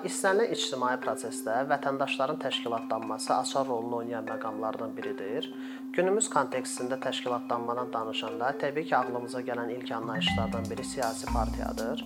İstənilən 0.00 0.54
ictimai 0.54 0.94
prosesdə 1.02 1.58
vətəndaşların 1.68 2.38
təşkilatlanması 2.40 3.34
açar 3.34 3.66
rolunu 3.68 3.98
oynayan 3.98 4.24
məqamlardan 4.24 4.94
biridir. 4.96 5.48
Günümüz 5.92 6.30
kontekstində 6.32 6.96
təşkilatlanmadan 7.04 7.90
danışanda 7.92 8.52
təbii 8.62 8.86
ki, 8.88 8.94
ağlımıza 8.96 9.42
gələn 9.44 9.68
ilk 9.74 9.92
anlayışlardan 9.98 10.64
biri 10.70 10.84
siyasi 10.84 11.26
partiyadır. 11.34 12.04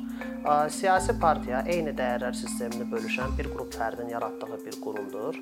Siyasi 0.78 1.14
partiya 1.20 1.60
eyni 1.76 1.94
dəyərlər 1.94 2.34
sistemini 2.34 2.88
bölüşən 2.90 3.38
bir 3.38 3.52
qrup 3.54 3.70
fərdin 3.78 4.10
yaratdığı 4.10 4.58
bir 4.66 4.80
qurumdur. 4.80 5.38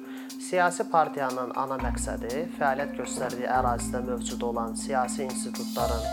Siyasi 0.51 0.91
partiyanın 0.91 1.57
ana 1.57 1.81
məqsədi 1.87 2.45
fəaliyyət 2.59 2.99
göstərdiyi 3.01 3.49
ərazidə 3.49 4.05
mövcud 4.11 4.45
olan 4.53 4.77
siyasi 4.85 5.25
institutların 5.31 6.05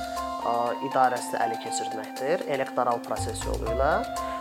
idarəsini 0.88 1.44
ələ 1.44 1.62
keçirməkdir 1.68 2.48
elektoral 2.48 3.04
proses 3.04 3.44
yolu 3.50 3.73
ilə. 3.76 3.94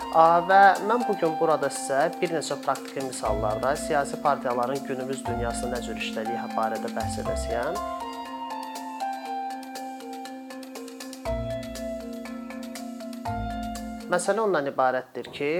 Və 0.09 0.61
mən 0.89 1.03
bu 1.05 1.13
gün 1.21 1.35
burada 1.37 1.69
sizə 1.69 2.07
bir 2.21 2.31
neçə 2.33 2.57
praktiki 2.65 3.03
misallarda 3.05 3.75
siyasi 3.77 4.17
partiyaların 4.23 4.87
günümüz 4.89 5.21
dünyasında 5.27 5.77
nə 5.77 5.85
cür 5.85 5.99
işlədiyi 6.01 6.45
barədə 6.57 6.89
bəhs 6.97 7.19
edəcəyəm. 7.23 7.77
Məsələ 14.09 14.41
ondan 14.41 14.71
ibarətdir 14.71 15.29
ki, 15.37 15.51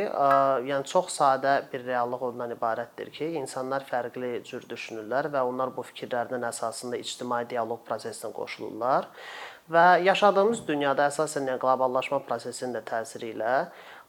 yəni 0.71 0.89
çox 0.89 1.11
sadə 1.19 1.59
bir 1.69 1.85
reallıq 1.85 2.25
ondan 2.31 2.55
ibarətdir 2.55 3.11
ki, 3.13 3.29
insanlar 3.43 3.85
fərqli 3.85 4.39
cür 4.49 4.65
düşünürlər 4.71 5.29
və 5.35 5.45
onlar 5.45 5.75
bu 5.77 5.85
fikirlərinin 5.91 6.49
əsasında 6.49 6.97
ictimai 6.97 7.43
dialoq 7.51 7.85
prosesinə 7.85 8.33
qoşulurlar 8.33 9.11
və 9.69 9.85
yaşadığımız 10.01 10.65
dünyada 10.69 11.11
əsasən 11.11 11.51
qloballaşma 11.61 12.23
prosesinin 12.25 12.79
də 12.79 12.85
təsiri 12.89 13.35
ilə 13.35 13.53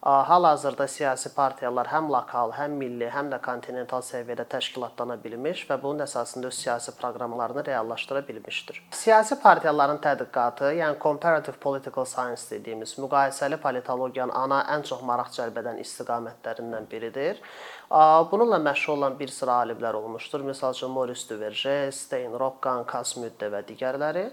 hal-hazırda 0.02 0.88
siyasi 0.88 1.34
partiyalar 1.34 1.88
həm 1.92 2.08
lokal, 2.12 2.54
həm 2.56 2.76
milli, 2.80 3.08
həm 3.12 3.28
də 3.32 3.40
kontinental 3.44 4.00
səviyyədə 4.04 4.46
təşkilatlana 4.54 5.18
bilmiş 5.24 5.66
və 5.68 5.76
bunun 5.82 6.06
əsasında 6.06 6.48
öz 6.48 6.54
siyasi 6.56 6.94
proqramlarını 6.96 7.64
reallaşdıra 7.66 8.22
bilmişdir. 8.28 8.80
Siyasi 8.90 9.36
partiyaların 9.42 10.00
tədqiqatı, 10.06 10.72
yəni 10.80 10.98
comparative 11.02 11.56
political 11.56 12.04
science 12.04 12.48
dediyimiz 12.50 12.96
müqayisəli 12.98 13.60
politologiyanın 13.60 14.34
ana 14.34 14.62
ən 14.76 14.86
çox 14.88 15.02
maraq 15.04 15.34
cəlb 15.36 15.60
edən 15.64 15.84
istiqamətlərindən 15.84 16.88
biridir. 16.90 17.42
Bununla 17.90 18.56
məşğul 18.56 18.92
olan 18.92 19.18
bir 19.18 19.28
sıra 19.34 19.56
alimlər 19.64 19.96
olmuşdur. 19.98 20.44
Məsəl 20.46 20.76
üçün 20.76 20.90
Maurice 20.94 21.28
Duverger, 21.28 21.90
Stein 21.90 22.36
Rockan, 22.38 22.84
Kasmüdde 22.86 23.48
və 23.50 23.64
digərləri. 23.66 24.28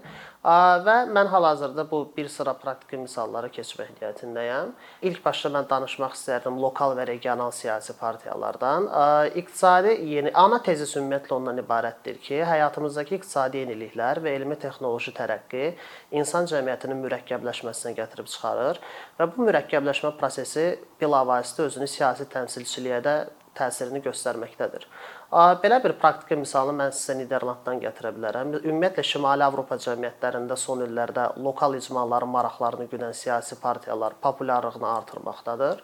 Və 0.86 0.94
mən 1.10 1.26
hal-hazırda 1.26 1.82
bu 1.90 2.04
bir 2.16 2.28
sıra 2.30 2.54
praktiki 2.54 3.00
misallara 3.02 3.48
keçmək 3.50 3.88
niyyətindəyəm. 3.96 4.70
İlk 5.02 5.24
başda 5.24 5.50
mən 5.56 5.66
danışmaq 5.70 6.14
istərdim 6.14 6.60
lokal 6.62 6.94
və 6.94 7.06
regional 7.08 7.50
siyasi 7.50 7.96
partiyalardan. 7.98 8.86
İqtisadi 9.34 9.96
yeni 10.06 10.30
ana 10.34 10.62
tezis 10.62 10.94
ümumiyyətlə 10.96 11.34
ondan 11.34 11.58
ibarətdir 11.58 12.22
ki, 12.22 12.38
həyatımızdakı 12.46 13.18
iqtisadi 13.18 13.64
yeniliklər 13.64 14.22
və 14.22 14.36
elmi 14.38 14.54
texnoloji 14.54 15.16
tərəqqi 15.18 15.72
insan 16.14 16.46
cəmiyyətinin 16.46 17.02
mürəkkəbləşməsinə 17.08 17.96
gətirib 17.98 18.30
çıxarır 18.30 18.78
və 19.18 19.28
bu 19.34 19.50
mürəkkəbləşmə 19.50 20.14
prosesi 20.22 20.68
bilavasitə 21.02 21.66
özünü 21.66 21.90
siyasi 21.90 22.30
təmsilçiliyə 22.30 23.02
də 23.02 23.18
təsirini 23.58 24.00
göstərməkdədir. 24.04 24.86
Belə 25.28 25.76
bir 25.84 25.92
praktiki 26.00 26.38
misalı 26.40 26.72
mən 26.72 26.92
sizə 26.96 27.12
Niderlanddan 27.18 27.82
gətirə 27.82 28.14
bilərəm. 28.16 28.54
Ümumiyyətlə 28.62 29.02
Şimali 29.04 29.44
Avropa 29.44 29.76
cəmiyyətlərində 29.76 30.56
son 30.56 30.80
illərdə 30.86 31.26
lokal 31.44 31.74
icmaların 31.76 32.30
maraqlarını 32.32 32.86
güdən 32.88 33.12
siyasi 33.12 33.58
partiyalar 33.60 34.14
populyarlığını 34.22 34.88
artırmaqdadır. 34.88 35.82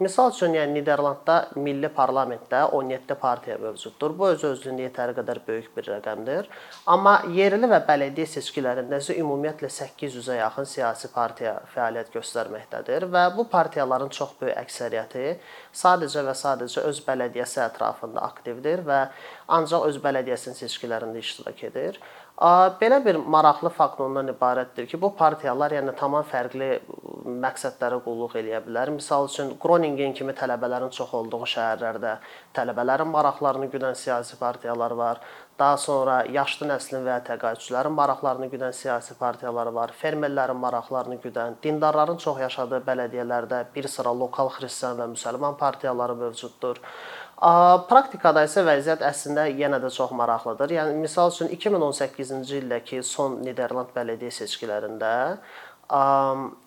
Misal 0.00 0.32
üçün, 0.32 0.56
yəni 0.56 0.78
Niderlandda 0.78 1.36
milli 1.56 1.90
parlamentdə 1.92 2.62
17 2.78 3.18
partiya 3.20 3.58
mövcuddur. 3.60 4.14
Bu 4.16 4.30
öz 4.30 4.46
özlüyündə 4.52 4.88
yetəri 4.88 5.18
qədər 5.20 5.42
böyük 5.50 5.68
bir 5.76 5.90
rəqəmdir. 5.90 6.48
Amma 6.86 7.18
yerli 7.36 7.68
və 7.68 7.82
bələdiyyə 7.90 8.30
seçkilərində 8.38 9.02
isə 9.04 9.18
ümumiyyətlə 9.20 9.68
800-ə 9.76 10.38
yaxın 10.40 10.70
siyasi 10.72 11.12
partiya 11.12 11.58
fəaliyyət 11.74 12.16
göstərməkdədir 12.16 13.10
və 13.12 13.28
bu 13.36 13.44
partiyaların 13.52 14.08
çox 14.08 14.38
böyük 14.40 14.56
əksəriyyəti 14.64 15.36
sadəcə 15.84 16.24
və 16.30 16.36
sadəcə 16.46 16.88
öz 16.88 17.04
bələdiyyəsi 17.04 17.64
ətrafında 17.68 18.24
aktivdir 18.24 18.85
və 18.86 19.00
ancaq 19.58 19.88
öz 19.90 19.98
bələdiyyəsinin 20.04 20.58
seçkilərində 20.58 21.20
iştirak 21.22 21.64
edir. 21.70 22.00
Belə 22.80 22.98
bir 23.00 23.16
maraqlı 23.16 23.70
fakt 23.72 24.00
ondan 24.04 24.28
ibarətdir 24.28 24.84
ki, 24.90 24.98
bu 25.00 25.08
partiyalar 25.16 25.72
yəni 25.72 25.94
tamam 25.96 26.24
fərqli 26.28 26.68
məqsədlərə 27.44 28.02
qulluq 28.04 28.36
eləyə 28.42 28.60
bilər. 28.66 28.92
Məsəl 28.98 29.24
üçün 29.30 29.54
Groningen 29.62 30.12
kimi 30.12 30.34
tələbələrin 30.36 30.92
çox 30.92 31.14
olduğu 31.16 31.48
şəhərlərdə 31.54 32.12
tələbələrin 32.58 33.08
maraqlarını 33.14 33.70
güdən 33.72 33.96
siyasi 33.96 34.36
partiyalar 34.36 34.92
var. 35.00 35.24
Daha 35.56 35.80
sonra 35.80 36.18
yaşlı 36.28 36.68
nəslin 36.68 37.08
və 37.08 37.16
təqaüdçülərin 37.24 37.96
maraqlarını 37.96 38.52
güdən 38.52 38.76
siyasi 38.76 39.16
partiyalar 39.16 39.72
var. 39.72 39.96
Fermerlərin 39.96 40.60
maraqlarını 40.60 41.16
güdən, 41.24 41.56
dindarların 41.64 42.20
çox 42.20 42.42
yaşadığı 42.44 42.84
bələdiyyələrdə 42.84 43.64
bir 43.74 43.88
sıra 43.88 44.12
lokal 44.12 44.52
xristian 44.58 45.00
və 45.00 45.08
müsəlman 45.16 45.56
partiyaları 45.56 46.20
mövcuddur. 46.20 46.84
Praktikada 47.36 48.46
isə 48.46 48.62
vəziyyət 48.64 49.02
əslində 49.04 49.42
yenə 49.52 49.76
də 49.82 49.90
çox 49.92 50.14
maraqlıdır. 50.16 50.70
Yəni 50.72 50.94
misal 51.02 51.28
üçün 51.28 51.50
2018-ci 51.52 52.62
ildəki 52.62 53.02
son 53.04 53.42
Niderland 53.44 53.92
bələdiyyə 53.92 54.32
seçkilərində 54.38 55.10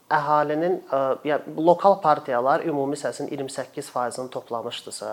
əhalinin 0.10 0.78
yəni 1.26 1.56
lokal 1.58 1.98
partiyalar 2.04 2.62
ümumi 2.70 2.98
səsin 3.02 3.32
28%-ni 3.34 4.30
toplamışdısa, 4.30 5.10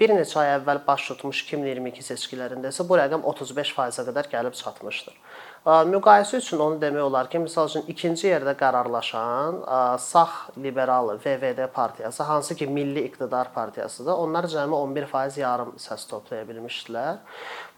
bir 0.00 0.12
neçə 0.12 0.38
ay 0.44 0.52
əvvəl 0.58 0.84
baş 0.86 1.08
tutmuş 1.08 1.40
2022 1.48 2.04
seçkilərində 2.12 2.70
isə 2.72 2.84
bu 2.88 3.00
rəqəm 3.00 3.24
35%-ə 3.24 4.06
qədər 4.10 4.28
gəlib 4.36 4.60
çatmışdır. 4.60 5.16
Müqayisə 5.62 6.40
üçün 6.42 6.58
onu 6.58 6.80
demək 6.82 7.04
olar 7.06 7.28
ki, 7.30 7.38
məsəl 7.44 7.68
üçün 7.68 7.84
ikinci 7.92 8.24
yerdə 8.26 8.56
qərarlaşan 8.58 9.60
sağ 10.02 10.24
liberal 10.58 11.12
VVD 11.22 11.68
partiyası, 11.70 12.22
hansı 12.26 12.56
ki 12.58 12.66
Milli 12.66 13.04
İqtidar 13.06 13.52
partiyasıdır, 13.54 14.12
onlar 14.12 14.48
cəmi 14.50 14.74
11% 14.74 15.38
yarım 15.38 15.76
səs 15.78 16.08
toplaya 16.10 16.42
bilmişdilər. 16.48 17.20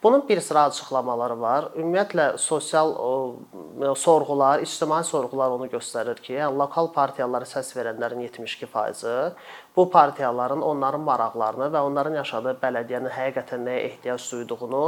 Bunun 0.02 0.24
bir 0.28 0.40
sıra 0.40 0.62
açıqlamaları 0.70 1.36
var. 1.40 1.66
Ümumiyyətlə 1.76 2.38
sosial 2.38 2.94
sorğular, 3.96 4.64
ictimai 4.64 5.04
sorğular 5.04 5.52
onu 5.58 5.68
göstərir 5.68 6.22
ki, 6.24 6.38
yəni 6.38 6.56
lokal 6.56 6.88
partiyalara 6.92 7.44
səs 7.44 7.74
verənlərin 7.76 8.24
72%-i 8.30 9.34
bu 9.76 9.90
partiyaların 9.90 10.62
onların 10.62 11.04
maraqlarını 11.04 11.68
və 11.76 11.84
onların 11.84 12.16
yaşadığı 12.22 12.56
bələdiyyənin 12.64 13.12
həqiqətən 13.12 13.68
nəyə 13.68 13.84
ehtiyac 13.90 14.30
duyduğunu 14.32 14.84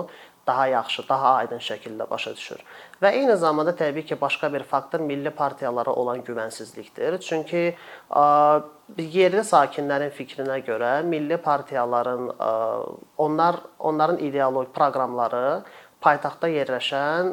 daha 0.47 0.67
yaxşı, 0.67 1.03
daha 1.09 1.35
aydın 1.35 1.59
şəkildə 1.59 2.11
başa 2.11 2.33
düşür. 2.37 2.61
Və 3.03 3.11
eyni 3.19 3.37
zamanda 3.37 3.75
təbii 3.77 4.05
ki, 4.07 4.21
başqa 4.21 4.53
bir 4.53 4.63
faktor 4.63 5.01
milli 5.01 5.31
partiyalara 5.31 5.93
olan 5.93 6.23
güvənsizlikdir. 6.27 7.19
Çünki 7.21 7.63
yerli 9.17 9.43
sakinlərin 9.45 10.13
fikrinə 10.15 10.61
görə 10.67 10.93
milli 11.03 11.37
partiyaların 11.37 12.31
onlar 13.19 13.57
onların 13.79 14.19
ideoloji 14.19 14.71
proqramları 14.73 15.63
paytaxtda 16.05 16.49
yerləşən, 16.53 17.31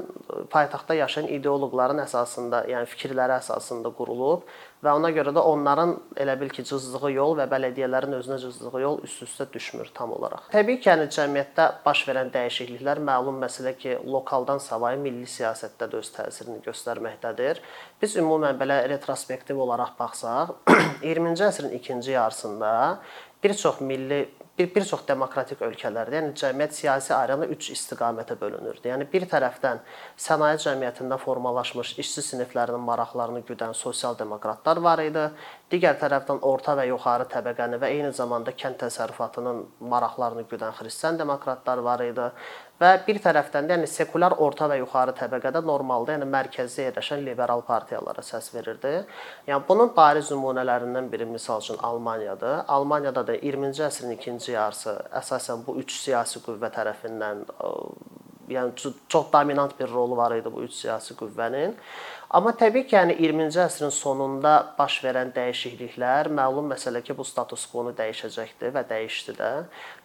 paytaxtda 0.51 0.95
yaşayan 0.95 1.27
ideoloqların 1.35 1.99
əsasında, 2.05 2.63
yəni 2.71 2.87
fikirləri 2.89 3.35
əsasında 3.35 3.91
qurulub 3.97 4.45
və 4.83 4.93
ona 4.97 5.11
görə 5.15 5.33
də 5.35 5.43
onların 5.47 5.93
elə 6.19 6.35
bil 6.39 6.51
ki, 6.53 6.63
cızdığı 6.67 7.11
yol 7.13 7.35
və 7.39 7.47
bələdiyyələrin 7.51 8.15
özünə 8.17 8.39
cızdığı 8.41 8.81
yol 8.81 9.01
üst-üstə 9.05 9.47
düşmür 9.53 9.91
tam 9.95 10.15
olaraq. 10.15 10.47
Təbii 10.55 10.79
ki, 10.79 10.89
yəni 10.89 11.09
cəmiyyətdə 11.15 11.67
baş 11.85 12.05
verən 12.09 12.31
dəyişikliklər 12.33 13.03
məlum 13.03 13.39
məsələ 13.43 13.75
ki, 13.79 13.97
lokaldan 14.15 14.63
savayı 14.63 14.99
milli 15.03 15.27
siyasətdə 15.29 15.89
də 15.91 15.99
öz 15.99 16.13
təsirini 16.17 16.63
göstərməkdədir. 16.65 17.59
Biz 18.01 18.17
ümumən 18.23 18.59
belə 18.59 18.81
retrospektiv 18.91 19.59
olaraq 19.67 19.95
baxsaq, 19.99 20.55
20-ci 21.03 21.47
əsrin 21.51 21.75
ikinci 21.79 22.15
yarısında 22.15 22.73
bir 23.43 23.53
çox 23.53 23.81
milli 23.81 24.25
bir 24.57 24.69
bir 24.75 24.85
çox 24.85 25.01
demokratik 25.07 25.61
ölkələrdə, 25.65 26.19
yəni 26.19 26.33
cəmiyyət 26.37 26.75
siyasi 26.77 27.13
arena 27.15 27.47
3 27.49 27.69
istiqamətə 27.73 28.35
bölünürdü. 28.37 28.91
Yəni 28.91 29.07
bir 29.09 29.25
tərəfdən 29.31 29.79
sənaye 30.25 30.59
cəmiyyətində 30.61 31.17
formalaşmış 31.21 31.95
işçi 32.03 32.21
siniflərinin 32.27 32.85
maraqlarını 32.85 33.41
güdən 33.47 33.73
sosial 33.73 34.17
demokratlar 34.19 34.77
var 34.77 35.01
idi. 35.01 35.25
Digər 35.73 35.95
tərəfdən 35.97 36.43
orta 36.45 36.75
və 36.77 36.83
yuxarı 36.85 37.25
təbəqəni 37.31 37.79
və 37.81 37.87
eyni 37.95 38.11
zamanda 38.13 38.51
kənd 38.53 38.77
təsərrüfatının 38.83 39.63
maraqlarını 39.89 40.43
güdən 40.51 40.75
xristian 40.77 41.17
demokratlar 41.17 41.81
var 41.87 42.03
idi. 42.05 42.27
Və 42.77 42.91
bir 43.07 43.17
tərəfdən 43.23 43.65
də 43.65 43.79
yəni 43.79 43.89
sekulyar 43.89 44.35
orta 44.45 44.67
və 44.69 44.77
yuxarı 44.83 45.15
təbəqədə 45.17 45.63
normalda, 45.65 46.13
yəni 46.13 46.29
mərkəzdə 46.29 46.85
yerləşən 46.91 47.25
liberal 47.25 47.65
partiyalara 47.65 48.21
səs 48.21 48.51
verirdi. 48.53 48.93
Yəni 49.49 49.65
bunun 49.69 49.89
bariz 49.97 50.29
nümunələrindən 50.35 51.09
biri 51.09 51.25
məsəl 51.31 51.65
üçün 51.65 51.81
Almaniyadır. 51.89 52.67
Almaniyada 52.77 53.25
da 53.31 53.39
20-ci 53.41 53.87
əsrin 53.89 54.13
ikinci 54.13 54.53
yarısı 54.53 54.99
əsasən 55.23 55.65
bu 55.65 55.79
üç 55.81 55.97
siyasi 56.03 56.45
qüvvə 56.45 56.69
tərəfindən 56.77 57.47
yəni 58.49 58.75
çox 59.09 59.31
dominant 59.33 59.79
bir 59.79 59.89
rolu 59.89 60.17
var 60.17 60.35
idi 60.35 60.51
bu 60.53 60.63
üç 60.67 60.73
siyasi 60.73 61.15
qüvvənin. 61.19 61.75
Amma 62.33 62.49
təbii 62.57 62.87
ki, 62.89 62.95
yəni 62.95 63.13
20-ci 63.21 63.59
əsrin 63.61 63.91
sonunda 63.93 64.51
baş 64.73 64.95
verən 65.03 65.29
dəyişikliklər 65.35 66.31
məlum 66.33 66.71
məsələ 66.71 67.03
ki, 67.05 67.13
bu 67.13 67.21
status 67.29 67.67
quo-nu 67.69 67.91
dəyişəcəkdir 67.93 68.73
və 68.73 68.81
dəyişdi 68.89 69.35
də. 69.37 69.49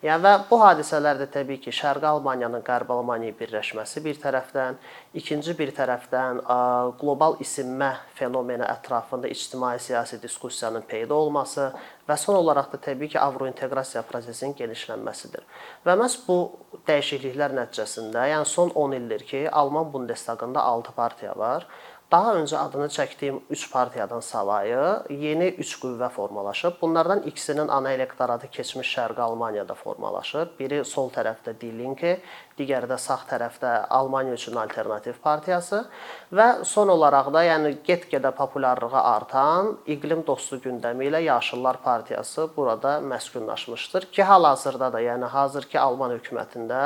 Yəni 0.04 0.24
və 0.26 0.32
bu 0.50 0.58
hadisələr 0.60 1.16
də 1.22 1.30
təbii 1.32 1.56
ki, 1.64 1.72
Şərqi 1.72 2.04
Almaniyanın 2.10 2.66
Qərbi 2.68 2.92
Almaniyaya 2.98 3.38
birləşməsi 3.40 4.04
bir 4.04 4.20
tərəfdən, 4.20 4.76
ikinci 5.16 5.56
bir 5.56 5.72
tərəfdən 5.80 6.44
qlobal 7.00 7.40
isinmə 7.40 7.94
fenomeni 8.20 8.68
ətrafında 8.76 9.32
ictimai-siyasi 9.32 10.20
diskussiyanın 10.20 10.84
peyda 10.84 11.16
olması 11.16 11.70
və 12.04 12.20
son 12.20 12.36
olaraq 12.42 12.74
da 12.76 12.84
təbii 12.90 13.14
ki, 13.16 13.22
avrointeqrasiya 13.24 14.04
prosesinin 14.04 14.52
genişlənməsidir. 14.60 15.48
Və 15.80 15.96
məhz 15.96 16.20
bu 16.28 16.42
dəyişikliklər 16.84 17.56
nəticəsində, 17.56 18.28
yəni 18.36 18.44
son 18.44 18.76
10 18.76 19.00
ildir 19.00 19.30
ki, 19.32 19.46
Alman 19.48 19.94
Bundestagında 19.94 20.60
6 20.76 20.92
partiya 20.92 21.32
var. 21.36 21.64
Daha 22.08 22.30
öncə 22.38 22.56
adını 22.56 22.86
çəkdiyim 22.88 23.40
3 23.52 23.62
partiyadan 23.72 24.22
savayı 24.24 24.84
yeni 25.10 25.48
3 25.60 25.74
qüvvə 25.82 26.08
formalaşıb. 26.08 26.78
Bunlardan 26.82 27.20
ikisinin 27.22 27.68
ana 27.68 27.92
elektoratı 27.92 28.48
keçmiş 28.48 28.92
Şərqi 28.96 29.20
Almaniyada 29.20 29.74
formalaşıb. 29.74 30.54
Biri 30.60 30.78
sol 30.88 31.10
tərəfdə 31.12 31.52
Die 31.60 31.74
Linke, 31.78 32.14
digəri 32.56 32.88
də 32.88 32.96
sağ 32.98 33.18
tərəfdə 33.28 33.74
Almaniya 33.98 34.38
üçün 34.40 34.56
alternativ 34.56 35.20
partiyası 35.22 35.82
və 36.32 36.48
son 36.64 36.88
olaraq 36.96 37.28
da 37.34 37.44
yəni 37.44 37.74
get-gedə 37.84 38.32
populyarlığı 38.40 39.04
artan 39.04 39.74
iqlim 39.86 40.24
dostu 40.26 40.56
gündəmi 40.64 41.10
ilə 41.10 41.20
Yaşıllar 41.28 41.82
partiyası 41.84 42.48
burada 42.56 42.98
məskunlaşmışdır 43.04 44.08
ki, 44.08 44.22
hal-hazırda 44.22 44.92
da, 44.92 45.04
yəni 45.10 45.28
hazırki 45.36 45.78
Alman 45.78 46.16
hökumətində 46.16 46.82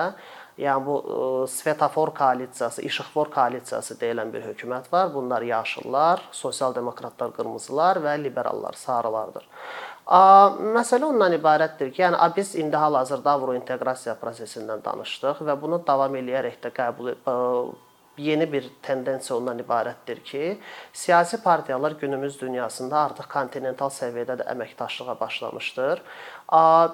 Yəni 0.58 0.84
bu 0.86 0.96
e, 1.00 1.46
svetofor 1.48 2.12
koalisiyası, 2.14 2.82
işıqfor 2.82 3.30
koalisiyası 3.32 3.96
deyilən 4.00 4.32
bir 4.32 4.44
hökumət 4.50 4.90
var. 4.92 5.14
Bunlar 5.14 5.42
yaşıllar, 5.42 6.28
sosial 6.32 6.74
demokratlar 6.74 7.32
qırmızılar 7.36 8.02
və 8.04 8.18
liberallar 8.24 8.76
sarılardır. 8.76 9.46
Məsələ 10.76 11.06
ondan 11.06 11.32
ibarətdir 11.32 11.92
ki, 11.94 12.02
yəni 12.02 12.18
biz 12.36 12.56
indi 12.58 12.76
hal-hazırda 12.76 13.36
Avrointeqrasiya 13.38 14.16
prosesindən 14.20 14.82
danışdıq 14.84 15.40
və 15.46 15.54
bunu 15.62 15.78
davam 15.86 16.14
eləyərək 16.20 16.58
də 16.64 16.72
qəbul 16.74 17.12
e, 17.14 17.36
yeni 18.18 18.52
bir 18.52 18.66
tendensiya 18.82 19.36
ondan 19.38 19.58
ibarətdir 19.58 20.18
ki, 20.24 20.58
siyasi 20.92 21.42
partiyalar 21.42 21.92
günümüz 22.00 22.40
dünyasında 22.40 22.98
artıq 22.98 23.28
kontinental 23.32 23.88
səviyyədə 23.88 24.36
də 24.40 24.48
əməkdaşlığa 24.52 25.20
başlamışdır. 25.20 26.02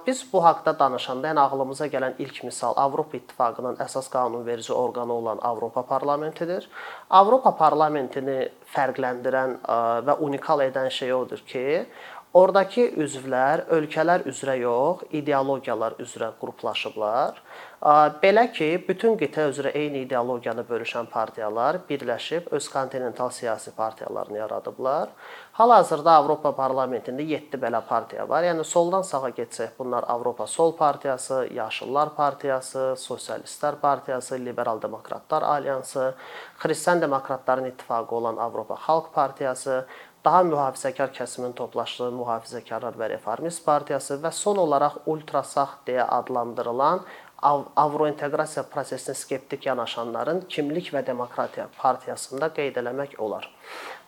Biz 0.06 0.23
bu 0.32 0.44
haqqda 0.44 0.79
danışanda, 0.79 1.32
yəni 1.32 1.41
ağlımıza 1.41 1.87
gələn 1.87 2.15
ilk 2.19 2.44
misal 2.44 2.76
Avropa 2.76 3.17
İttifaqının 3.17 3.81
əsas 3.82 4.11
qanunverici 4.11 4.73
orqanı 4.73 5.12
olan 5.12 5.38
Avropa 5.43 5.82
Parlamentidir. 5.82 6.70
Avropa 7.11 7.56
Parlamentini 7.56 8.53
fərqləndirən 8.75 9.59
və 10.06 10.19
unikal 10.20 10.62
edən 10.69 10.91
şey 10.91 11.15
odur 11.15 11.43
ki, 11.47 11.87
Oradakı 12.36 12.84
üzvlər 13.00 13.64
ölkələr 13.72 14.26
üzrə 14.28 14.58
yox, 14.60 15.06
ideologiyalar 15.16 15.96
üzrə 16.02 16.28
qruplaşıblar 16.40 17.40
Belə 17.78 18.42
ki, 18.50 18.66
bütün 18.88 19.14
qitə 19.14 19.44
üzrə 19.52 19.70
eyni 19.78 20.00
ideologiyanı 20.02 20.64
bölüşən 20.66 21.06
partiyalar 21.12 21.76
birləşib 21.86 22.48
öz 22.50 22.69
kontinental 22.72 23.30
siyasi 23.30 23.70
partiyalarını 23.70 24.38
yaradıblar. 24.38 25.12
Hal-hazırda 25.52 26.16
Avropa 26.19 26.50
Parlamentində 26.58 27.22
7 27.22 27.60
belə 27.62 27.80
partiya 27.86 28.26
var. 28.28 28.42
Yəni 28.42 28.64
soldan 28.66 29.06
sağa 29.06 29.31
getsək, 29.31 29.78
bunlar 29.78 30.04
Avropa 30.10 30.46
Sol 30.46 30.74
Partiyası, 30.76 31.46
Yaşıllar 31.54 32.16
Partiyası, 32.16 32.96
Sosialistlər 32.98 33.78
Partiyası, 33.81 34.34
Liberal 34.34 34.82
Demokratlar 34.82 35.42
Alyansı, 35.42 36.14
Xristian 36.58 37.00
Demokratların 37.00 37.64
ittifaqı 37.64 38.14
olan 38.14 38.36
Avropa 38.36 38.74
Xalq 38.74 39.12
Partiyası, 39.14 39.86
daha 40.25 40.43
mühafizəkar 40.50 41.12
kəsimin 41.15 41.55
toplaşdığı 41.59 42.11
Mühafizəkarlar 42.17 42.99
və 42.99 43.11
Reformist 43.15 43.65
Partiyası 43.65 44.19
və 44.23 44.32
son 44.35 44.59
olaraq 44.65 45.00
ultrasağ 45.06 45.69
deyə 45.87 46.06
adlandırılan 46.19 47.05
Avrointeqrasiya 47.38 48.65
prosesinə 48.67 49.15
skeptik 49.15 49.67
yanaşanların 49.69 50.41
Kimlik 50.50 50.91
və 50.91 51.05
Demokratiya 51.06 51.69
partiyasında 51.79 52.49
qeyd 52.56 52.81
eləmək 52.82 53.15
olar. 53.23 53.47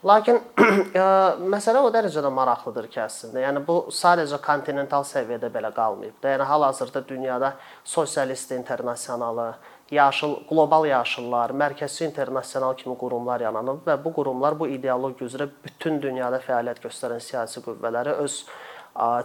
Lakin 0.04 0.40
ə, 0.40 1.04
məsələ 1.54 1.78
o 1.84 1.92
dərəcədə 1.94 2.32
maraqlıdır 2.34 2.88
ki, 2.90 2.98
əslində. 3.04 3.44
Yəni 3.44 3.62
bu 3.66 3.76
sadəcə 3.94 4.40
kontinental 4.42 5.06
səviyyədə 5.06 5.52
belə 5.54 5.70
qalmayıb. 5.76 6.18
Yəni 6.26 6.48
hal-hazırda 6.50 7.04
dünyada 7.06 7.52
sosialist 7.84 8.50
internasionalı, 8.56 9.52
yaşıl 9.90 10.34
qlobal 10.48 10.86
yaşıllar, 10.86 11.50
mərkəzi 11.50 12.06
internasional 12.06 12.74
kimi 12.78 12.96
qurumlar 12.98 13.42
yaranıb 13.42 13.82
və 13.86 13.96
bu 14.04 14.12
qurumlar 14.14 14.58
bu 14.58 14.68
ideologiya 14.70 15.28
üzrə 15.28 15.48
bütün 15.64 15.98
dünyada 16.02 16.38
fəaliyyət 16.44 16.82
göstərən 16.86 17.22
siyasi 17.24 17.62
qüvvələri 17.64 18.14
öz 18.24 18.36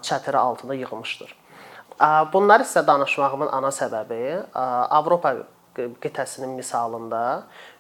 çətiri 0.10 0.38
altında 0.38 0.78
yığmışdır. 0.82 1.36
Bunlar 2.34 2.66
isə 2.66 2.86
danışmağımın 2.88 3.54
ana 3.56 3.70
səbəbi 3.72 4.24
Avropa 4.54 5.36
qitəsinin 5.76 6.56
misalında 6.56 7.22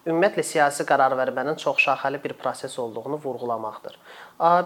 ümumiyyətlə 0.05 0.43
siyasi 0.43 0.83
qərarvermənin 0.87 1.55
çoxşaxəli 1.61 2.19
bir 2.23 2.33
proses 2.39 2.75
olduğunu 2.79 3.19
vurğulamaqdır. 3.23 3.97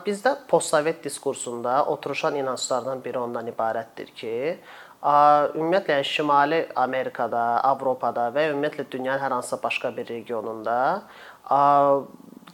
Bizdə 0.06 0.36
postsovet 0.50 1.04
diskursunda 1.04 1.86
oturuşan 1.86 2.36
inanclardan 2.36 3.04
biri 3.06 3.20
ondan 3.20 3.48
ibarətdir 3.52 4.10
ki, 4.18 4.34
ümumiyyətlə 5.04 6.00
yəni 6.00 6.08
Şimali 6.08 6.64
Amerikada, 6.76 7.44
Avropada 7.64 8.28
və 8.36 8.50
ümumiyyətlə 8.52 8.90
dünyanın 8.92 9.24
hər 9.24 9.38
hansısa 9.38 9.62
başqa 9.64 9.94
bir 9.96 10.10
regionunda 10.12 10.80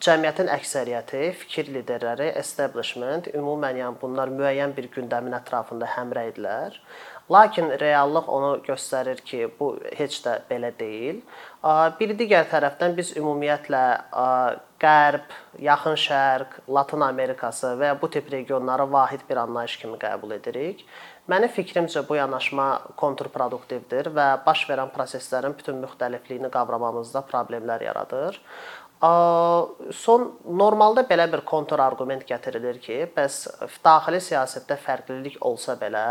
cəmiyyətin 0.05 0.49
əksəriyyəti, 0.51 1.21
fikir 1.39 1.71
liderləri, 1.71 2.27
establishment, 2.37 3.29
ümumən 3.33 3.79
yəni 3.79 3.99
bunlar 4.01 4.29
müəyyən 4.29 4.75
bir 4.75 4.89
gündəmin 4.91 5.33
ətrafında 5.39 5.87
həmrəyidilər. 5.95 6.75
Lakin 7.31 7.71
reallıq 7.81 8.27
onu 8.29 8.51
göstərir 8.67 9.23
ki, 9.25 9.47
bu 9.59 9.71
heç 9.97 10.19
də 10.25 10.35
belə 10.49 10.69
deyil. 10.77 11.23
Bir 11.99 12.13
digər 12.19 12.45
tərəfdən 12.51 12.93
biz 12.99 13.15
ümumiyyətlə 13.17 13.85
Qərb, 14.83 15.31
Yaxın 15.63 15.95
Şərq, 15.97 16.59
Latın 16.69 17.01
Amerikası 17.07 17.73
və 17.79 17.95
bu 18.01 18.09
tip 18.11 18.29
regionları 18.31 18.85
vahid 18.91 19.23
bir 19.29 19.39
anlayış 19.47 19.79
kimi 19.81 19.97
qəbul 19.97 20.35
edirik. 20.35 20.83
Mənim 21.25 21.49
fikrimcə 21.49 22.03
bu 22.05 22.19
yanaşma 22.19 22.65
kontrproduktivdir 23.01 24.11
və 24.13 24.25
baş 24.45 24.67
verən 24.69 24.91
proseslərin 24.93 25.55
bütün 25.57 25.79
müxtəlifliyini 25.81 26.51
qavramamızda 26.53 27.23
problemlər 27.25 27.81
yaradır. 27.81 28.37
Son 29.91 30.27
normalda 30.45 31.01
belə 31.09 31.25
bir 31.31 31.41
kontur 31.49 31.81
arqument 31.81 32.21
gətirilir 32.29 32.77
ki, 32.81 32.99
bəs 33.17 33.39
daxili 33.85 34.21
siyasətdə 34.27 34.77
fərqlilik 34.85 35.39
olsa 35.49 35.75
belə, 35.81 36.05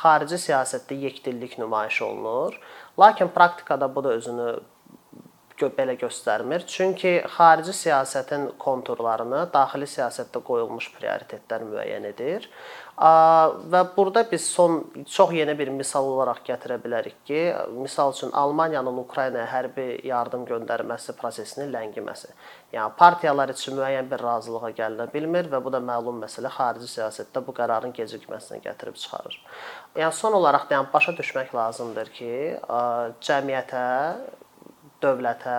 xarici 0.00 0.40
siyasətdə 0.48 0.98
yekdillik 1.04 1.58
nümayiş 1.60 2.00
olunur. 2.08 2.56
Lakin 2.98 3.28
praktikada 3.36 3.88
bu 3.94 4.04
da 4.04 4.16
özünü 4.16 4.48
belə 5.64 5.96
göstərmir. 5.96 6.66
Çünki 6.68 7.22
xarici 7.36 7.72
siyasətin 7.72 8.50
konturlarını 8.60 9.46
daxili 9.52 9.88
siyasətdə 9.88 10.42
qoyulmuş 10.44 10.90
prioritetlər 10.98 11.64
müəyyən 11.64 12.10
edir. 12.12 12.48
Və 12.96 13.80
burada 13.96 14.22
biz 14.30 14.46
son 14.48 14.78
çox 15.04 15.32
yeni 15.36 15.52
bir 15.58 15.68
misal 15.68 16.06
olaraq 16.08 16.38
gətirə 16.46 16.78
bilərik 16.80 17.16
ki, 17.28 17.40
misal 17.76 18.12
üçün 18.14 18.30
Almaniyanın 18.32 19.02
Ukraynaya 19.02 19.44
hərbi 19.50 20.00
yardım 20.08 20.46
göndərməsi 20.48 21.12
prosesinin 21.18 21.72
ləngiməsi. 21.74 22.32
Yəni 22.72 22.96
partiyalar 22.96 23.52
üçün 23.52 23.76
müəyyən 23.76 24.08
bir 24.12 24.24
razılığa 24.24 24.70
gəlinə 24.78 25.10
bilmir 25.12 25.50
və 25.52 25.60
bu 25.64 25.72
da 25.72 25.80
məlum 25.80 26.22
məsələ 26.24 26.52
xarici 26.56 26.88
siyasətdə 26.94 27.44
bu 27.44 27.52
qərarın 27.56 27.92
gecikməsinə 27.96 28.62
gətirib 28.64 28.96
çıxarır. 28.96 29.36
Yəni 29.96 30.12
son 30.16 30.40
olaraq 30.40 30.70
da 30.70 30.80
yəni 30.80 30.92
başa 30.92 31.12
düşmək 31.20 31.52
lazımdır 31.56 32.16
ki, 32.16 32.32
cəmiyyətə 33.28 33.84
dövlətə, 35.02 35.56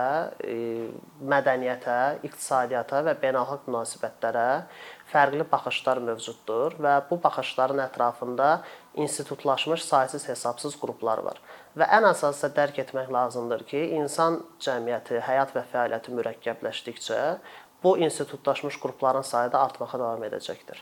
mədəniyyətə, 1.31 1.97
iqtisadiyyata 2.25 3.03
və 3.05 3.13
beynəlxalq 3.21 3.67
münasibətlərə 3.69 4.47
fərqli 5.11 5.45
baxışlar 5.51 6.01
mövcuddur 6.07 6.77
və 6.81 6.95
bu 7.09 7.19
baxışların 7.23 7.83
ətrafında 7.85 8.49
institutlaşmış 9.05 9.85
saysız-hesabsız 9.85 10.79
qruplar 10.81 11.21
var. 11.27 11.39
Və 11.77 11.85
ən 11.99 12.09
əsası 12.09 12.49
dərk 12.57 12.81
etmək 12.87 13.13
lazımdır 13.13 13.63
ki, 13.69 13.85
insan 14.01 14.41
cəmiyyəti, 14.63 15.21
həyat 15.29 15.53
və 15.55 15.67
fəaliyyəti 15.71 16.17
mürəkkəbləşdikcə 16.17 17.21
bu 17.83 17.97
institutlaşmış 18.01 18.79
qrupların 18.81 19.21
sayı 19.21 19.51
da 19.53 19.61
artmağa 19.69 19.99
davam 19.99 20.23
edəcəkdir. 20.31 20.81